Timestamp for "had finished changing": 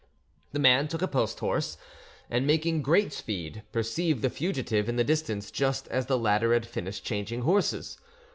6.53-7.43